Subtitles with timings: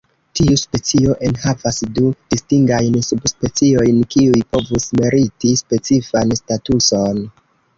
[0.37, 2.05] Tiu specio enhavas du
[2.35, 7.25] distingajn subspeciojn kiuj povus meriti specifan statuson.